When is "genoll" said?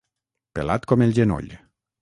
1.21-1.55